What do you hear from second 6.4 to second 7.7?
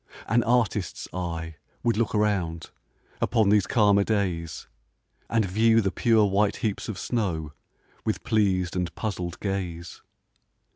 heaps of snow,